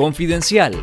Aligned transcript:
Confidencial. 0.00 0.82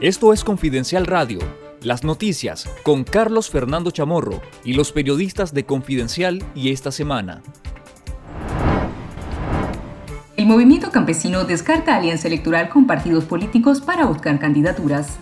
Esto 0.00 0.32
es 0.32 0.44
Confidencial 0.44 1.04
Radio, 1.04 1.40
las 1.82 2.04
noticias 2.04 2.70
con 2.84 3.02
Carlos 3.02 3.50
Fernando 3.50 3.90
Chamorro 3.90 4.40
y 4.64 4.74
los 4.74 4.92
periodistas 4.92 5.52
de 5.52 5.66
Confidencial 5.66 6.44
y 6.54 6.70
esta 6.70 6.92
semana. 6.92 7.42
El 10.36 10.46
movimiento 10.46 10.92
campesino 10.92 11.42
descarta 11.42 11.96
alianza 11.96 12.28
electoral 12.28 12.68
con 12.68 12.86
partidos 12.86 13.24
políticos 13.24 13.80
para 13.80 14.06
buscar 14.06 14.38
candidaturas. 14.38 15.18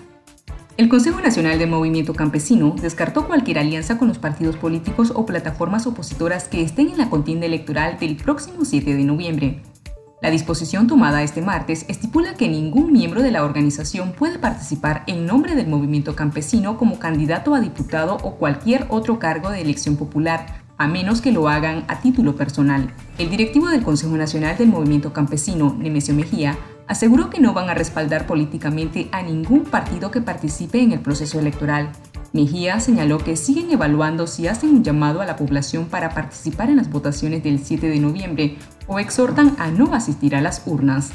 El 0.76 0.90
Consejo 0.90 1.22
Nacional 1.22 1.58
del 1.58 1.70
Movimiento 1.70 2.12
Campesino 2.12 2.76
descartó 2.78 3.26
cualquier 3.26 3.58
alianza 3.58 3.96
con 3.96 4.08
los 4.08 4.18
partidos 4.18 4.58
políticos 4.58 5.14
o 5.16 5.24
plataformas 5.24 5.86
opositoras 5.86 6.46
que 6.46 6.60
estén 6.60 6.90
en 6.90 6.98
la 6.98 7.08
contienda 7.08 7.46
electoral 7.46 7.98
del 7.98 8.16
próximo 8.16 8.66
7 8.66 8.96
de 8.96 9.04
noviembre. 9.04 9.62
La 10.22 10.30
disposición 10.30 10.86
tomada 10.86 11.24
este 11.24 11.42
martes 11.42 11.84
estipula 11.88 12.34
que 12.34 12.48
ningún 12.48 12.92
miembro 12.92 13.22
de 13.22 13.32
la 13.32 13.42
organización 13.42 14.12
puede 14.12 14.38
participar 14.38 15.02
en 15.08 15.26
nombre 15.26 15.56
del 15.56 15.66
movimiento 15.66 16.14
campesino 16.14 16.78
como 16.78 17.00
candidato 17.00 17.56
a 17.56 17.60
diputado 17.60 18.18
o 18.22 18.36
cualquier 18.36 18.86
otro 18.88 19.18
cargo 19.18 19.50
de 19.50 19.62
elección 19.62 19.96
popular, 19.96 20.62
a 20.78 20.86
menos 20.86 21.20
que 21.20 21.32
lo 21.32 21.48
hagan 21.48 21.84
a 21.88 21.98
título 22.00 22.36
personal. 22.36 22.94
El 23.18 23.30
directivo 23.30 23.66
del 23.68 23.82
Consejo 23.82 24.16
Nacional 24.16 24.56
del 24.56 24.68
Movimiento 24.68 25.12
Campesino, 25.12 25.74
Nemesio 25.76 26.14
Mejía, 26.14 26.56
aseguró 26.86 27.28
que 27.28 27.40
no 27.40 27.52
van 27.52 27.68
a 27.68 27.74
respaldar 27.74 28.28
políticamente 28.28 29.08
a 29.10 29.22
ningún 29.22 29.64
partido 29.64 30.12
que 30.12 30.20
participe 30.20 30.80
en 30.80 30.92
el 30.92 31.00
proceso 31.00 31.40
electoral 31.40 31.90
Mejía 32.32 32.80
señaló 32.80 33.18
que 33.18 33.36
siguen 33.36 33.70
evaluando 33.70 34.26
si 34.26 34.48
hacen 34.48 34.70
un 34.70 34.82
llamado 34.82 35.20
a 35.20 35.26
la 35.26 35.36
población 35.36 35.84
para 35.84 36.14
participar 36.14 36.70
en 36.70 36.76
las 36.76 36.90
votaciones 36.90 37.42
del 37.42 37.62
7 37.62 37.90
de 37.90 37.98
noviembre 37.98 38.56
o 38.86 38.98
exhortan 38.98 39.54
a 39.58 39.70
no 39.70 39.94
asistir 39.94 40.34
a 40.34 40.40
las 40.40 40.62
urnas. 40.66 41.12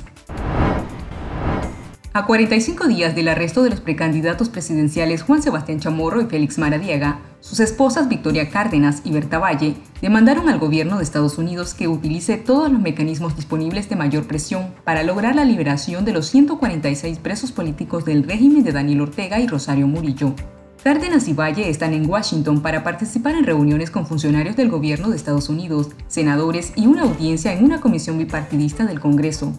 A 2.18 2.26
45 2.26 2.88
días 2.88 3.14
del 3.14 3.28
arresto 3.28 3.62
de 3.62 3.70
los 3.70 3.80
precandidatos 3.80 4.50
presidenciales 4.50 5.22
Juan 5.22 5.44
Sebastián 5.44 5.80
Chamorro 5.80 6.20
y 6.20 6.26
Félix 6.26 6.58
Maradiaga, 6.58 7.20
sus 7.42 7.60
esposas 7.60 8.10
Victoria 8.10 8.50
Cárdenas 8.50 9.02
y 9.04 9.12
Berta 9.12 9.38
Valle 9.38 9.76
demandaron 10.02 10.50
al 10.50 10.58
gobierno 10.58 10.98
de 10.98 11.04
Estados 11.04 11.38
Unidos 11.38 11.76
que 11.76 11.88
utilice 11.88 12.38
todos 12.38 12.72
los 12.72 12.82
mecanismos 12.82 13.36
disponibles 13.36 13.88
de 13.88 13.98
mayor 13.98 14.26
presión 14.26 14.74
para 14.84 15.04
lograr 15.04 15.36
la 15.36 15.46
liberación 15.46 16.06
de 16.06 16.14
los 16.14 16.26
146 16.26 17.20
presos 17.20 17.52
políticos 17.52 18.04
del 18.04 18.24
régimen 18.24 18.64
de 18.64 18.72
Daniel 18.72 19.02
Ortega 19.02 19.40
y 19.40 19.46
Rosario 19.46 19.86
Murillo. 19.86 20.34
Cárdenas 20.84 21.28
y 21.28 21.34
Valle 21.34 21.70
están 21.70 21.94
en 21.94 22.10
Washington 22.10 22.62
para 22.62 22.84
participar 22.84 23.36
en 23.36 23.46
reuniones 23.46 23.92
con 23.92 24.06
funcionarios 24.06 24.56
del 24.56 24.70
gobierno 24.70 25.10
de 25.10 25.18
Estados 25.18 25.50
Unidos, 25.50 25.90
senadores 26.08 26.72
y 26.76 26.86
una 26.86 27.02
audiencia 27.02 27.52
en 27.52 27.66
una 27.66 27.82
comisión 27.82 28.18
bipartidista 28.18 28.86
del 28.86 29.00
Congreso. 29.00 29.54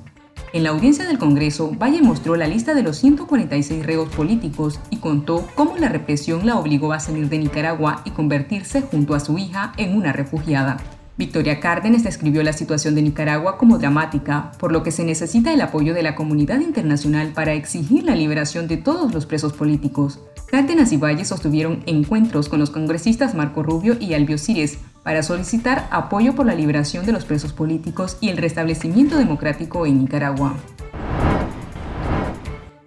En 0.54 0.62
la 0.62 0.70
audiencia 0.70 1.06
del 1.06 1.18
Congreso, 1.18 1.72
Valle 1.76 2.00
mostró 2.00 2.36
la 2.36 2.46
lista 2.46 2.72
de 2.72 2.82
los 2.82 2.96
146 2.98 3.84
reos 3.84 4.08
políticos 4.08 4.80
y 4.88 4.98
contó 4.98 5.46
cómo 5.54 5.76
la 5.76 5.90
represión 5.90 6.46
la 6.46 6.56
obligó 6.56 6.92
a 6.92 7.00
salir 7.00 7.28
de 7.28 7.38
Nicaragua 7.38 8.00
y 8.04 8.12
convertirse 8.12 8.80
junto 8.80 9.14
a 9.14 9.20
su 9.20 9.36
hija 9.36 9.74
en 9.76 9.94
una 9.94 10.12
refugiada. 10.12 10.78
Victoria 11.18 11.58
Cárdenas 11.58 12.04
describió 12.04 12.44
la 12.44 12.52
situación 12.52 12.94
de 12.94 13.02
Nicaragua 13.02 13.58
como 13.58 13.78
dramática, 13.78 14.52
por 14.58 14.70
lo 14.70 14.84
que 14.84 14.92
se 14.92 15.04
necesita 15.04 15.52
el 15.52 15.60
apoyo 15.60 15.92
de 15.92 16.04
la 16.04 16.14
comunidad 16.14 16.60
internacional 16.60 17.32
para 17.34 17.54
exigir 17.54 18.04
la 18.04 18.14
liberación 18.14 18.68
de 18.68 18.76
todos 18.76 19.12
los 19.12 19.26
presos 19.26 19.52
políticos. 19.52 20.20
Cárdenas 20.50 20.92
y 20.92 20.96
Valle 20.96 21.26
sostuvieron 21.26 21.82
encuentros 21.84 22.48
con 22.48 22.58
los 22.58 22.70
congresistas 22.70 23.34
Marco 23.34 23.62
Rubio 23.62 23.96
y 24.00 24.14
Albio 24.14 24.38
Cires 24.38 24.78
para 25.02 25.22
solicitar 25.22 25.86
apoyo 25.90 26.34
por 26.34 26.46
la 26.46 26.54
liberación 26.54 27.04
de 27.04 27.12
los 27.12 27.26
presos 27.26 27.52
políticos 27.52 28.16
y 28.22 28.30
el 28.30 28.38
restablecimiento 28.38 29.18
democrático 29.18 29.84
en 29.84 29.98
Nicaragua. 29.98 30.56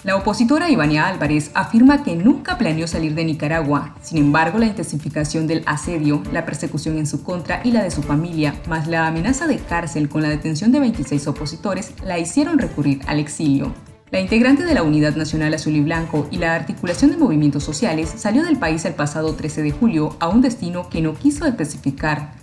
La 0.03 0.15
opositora 0.15 0.71
Ivania 0.71 1.07
Álvarez 1.07 1.51
afirma 1.53 2.03
que 2.03 2.15
nunca 2.15 2.57
planeó 2.57 2.87
salir 2.87 3.13
de 3.13 3.23
Nicaragua. 3.23 3.95
Sin 4.01 4.17
embargo, 4.17 4.57
la 4.57 4.65
intensificación 4.65 5.45
del 5.45 5.61
asedio, 5.67 6.23
la 6.33 6.43
persecución 6.43 6.97
en 6.97 7.05
su 7.05 7.23
contra 7.23 7.61
y 7.63 7.71
la 7.71 7.83
de 7.83 7.91
su 7.91 8.01
familia, 8.01 8.55
más 8.67 8.87
la 8.87 9.05
amenaza 9.05 9.45
de 9.45 9.59
cárcel 9.59 10.09
con 10.09 10.23
la 10.23 10.29
detención 10.29 10.71
de 10.71 10.79
26 10.79 11.27
opositores, 11.27 11.93
la 12.03 12.17
hicieron 12.17 12.57
recurrir 12.57 13.01
al 13.05 13.19
exilio. 13.19 13.71
La 14.11 14.19
integrante 14.19 14.65
de 14.65 14.73
la 14.73 14.83
Unidad 14.83 15.15
Nacional 15.15 15.53
Azul 15.53 15.77
y 15.77 15.79
Blanco 15.79 16.27
y 16.31 16.37
la 16.37 16.53
articulación 16.53 17.11
de 17.11 17.17
movimientos 17.17 17.63
sociales 17.63 18.11
salió 18.17 18.43
del 18.43 18.59
país 18.59 18.83
el 18.83 18.93
pasado 18.93 19.35
13 19.35 19.63
de 19.63 19.71
julio 19.71 20.17
a 20.19 20.27
un 20.27 20.41
destino 20.41 20.89
que 20.89 21.01
no 21.01 21.13
quiso 21.13 21.45
especificar. 21.45 22.33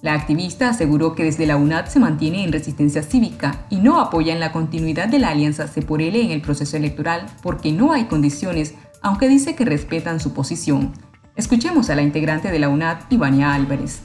La 0.00 0.14
activista 0.14 0.70
aseguró 0.70 1.14
que 1.14 1.24
desde 1.24 1.44
la 1.44 1.58
UNAD 1.58 1.88
se 1.88 1.98
mantiene 1.98 2.44
en 2.44 2.52
resistencia 2.52 3.02
cívica 3.02 3.66
y 3.68 3.76
no 3.76 4.00
apoya 4.00 4.32
en 4.32 4.40
la 4.40 4.52
continuidad 4.52 5.08
de 5.08 5.18
la 5.18 5.28
alianza 5.28 5.68
C 5.68 5.82
por 5.82 6.00
L 6.00 6.18
en 6.18 6.30
el 6.30 6.40
proceso 6.40 6.78
electoral 6.78 7.26
porque 7.42 7.72
no 7.72 7.92
hay 7.92 8.04
condiciones, 8.04 8.72
aunque 9.02 9.28
dice 9.28 9.54
que 9.54 9.66
respetan 9.66 10.20
su 10.20 10.32
posición. 10.32 10.94
Escuchemos 11.36 11.90
a 11.90 11.94
la 11.94 12.00
integrante 12.02 12.50
de 12.50 12.58
la 12.58 12.70
UNAD, 12.70 13.00
Ivania 13.10 13.52
Álvarez. 13.52 14.00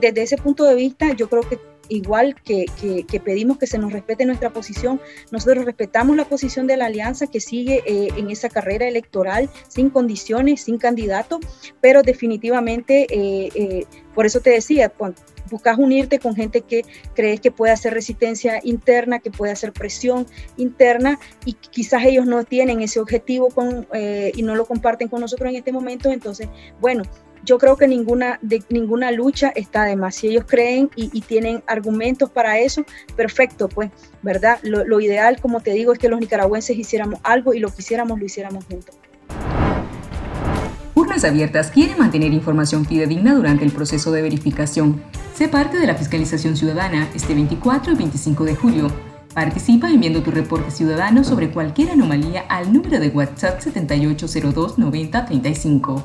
Desde 0.00 0.22
ese 0.22 0.38
punto 0.38 0.64
de 0.64 0.76
vista, 0.76 1.12
yo 1.12 1.28
creo 1.28 1.42
que 1.42 1.58
igual 1.88 2.34
que, 2.42 2.66
pedimos 3.24 3.58
que 3.58 3.66
se 3.66 3.78
nos 3.78 3.92
respete 3.92 4.24
nuestra 4.24 4.50
posición, 4.50 5.00
nosotros 5.30 5.64
respetamos 5.64 6.16
la 6.16 6.24
posición 6.24 6.66
de 6.66 6.76
la 6.76 6.86
alianza 6.86 7.26
que 7.26 7.40
sigue 7.40 7.82
eh, 7.86 8.08
en 8.16 8.30
esa 8.30 8.48
carrera 8.48 8.86
electoral 8.86 9.48
sin 9.68 9.90
condiciones, 9.90 10.62
sin 10.62 10.78
candidato, 10.78 11.40
pero 11.80 12.02
definitivamente, 12.02 13.06
eh, 13.10 13.50
eh, 13.54 13.86
por 14.14 14.26
eso 14.26 14.40
te 14.40 14.50
decía, 14.50 14.92
buscas 15.50 15.78
unirte 15.78 16.18
con 16.18 16.34
gente 16.34 16.62
que 16.62 16.84
crees 17.14 17.40
que 17.40 17.50
puede 17.50 17.72
hacer 17.72 17.92
resistencia 17.92 18.60
interna, 18.62 19.18
que 19.18 19.30
puede 19.30 19.52
hacer 19.52 19.72
presión 19.72 20.26
interna 20.56 21.18
y 21.44 21.54
quizás 21.54 22.04
ellos 22.04 22.26
no 22.26 22.44
tienen 22.44 22.80
ese 22.80 23.00
objetivo 23.00 23.48
con, 23.48 23.86
y 24.34 24.42
no 24.42 24.54
lo 24.54 24.66
comparten 24.66 25.08
con 25.08 25.20
nosotros 25.20 25.50
en 25.50 25.56
este 25.56 25.72
momento, 25.72 26.10
entonces, 26.10 26.48
bueno, 26.80 27.02
yo 27.44 27.58
creo 27.58 27.76
que 27.76 27.86
ninguna, 27.86 28.38
de, 28.42 28.62
ninguna 28.70 29.10
lucha 29.10 29.52
está 29.54 29.84
de 29.84 29.96
más. 29.96 30.16
Si 30.16 30.28
ellos 30.28 30.44
creen 30.46 30.90
y, 30.96 31.20
tienen 31.20 31.62
argumentos 31.66 32.30
para 32.30 32.58
eso, 32.58 32.84
perfecto, 33.16 33.68
pues, 33.68 33.90
¿verdad? 34.22 34.58
Lo, 34.62 35.00
ideal, 35.00 35.40
como 35.40 35.60
te 35.60 35.72
digo, 35.72 35.92
es 35.92 35.98
que 35.98 36.08
los 36.08 36.20
nicaragüenses 36.20 36.76
hiciéramos 36.76 37.20
algo 37.22 37.54
y 37.54 37.60
lo 37.60 37.70
quisiéramos, 37.70 38.18
lo 38.18 38.24
hiciéramos 38.24 38.64
juntos. 38.64 38.96
Urnas 40.94 41.24
Abiertas 41.24 41.70
quiere 41.70 41.96
mantener 41.96 42.32
información 42.32 42.86
fidedigna 42.86 43.34
durante 43.34 43.64
el 43.64 43.72
proceso 43.72 44.12
de 44.12 44.22
verificación. 44.22 45.02
Sé 45.34 45.48
parte 45.48 45.78
de 45.78 45.86
la 45.86 45.96
fiscalización 45.96 46.56
ciudadana 46.56 47.08
este 47.14 47.34
24 47.34 47.92
y 47.92 47.96
25 47.96 48.44
de 48.44 48.54
julio. 48.54 48.92
Participa 49.34 49.90
enviando 49.90 50.22
tu 50.22 50.30
reporte 50.30 50.70
ciudadano 50.70 51.24
sobre 51.24 51.50
cualquier 51.50 51.90
anomalía 51.90 52.42
al 52.42 52.72
número 52.72 53.00
de 53.00 53.08
WhatsApp 53.08 53.60
7802 53.60 54.78
9035. 54.78 56.04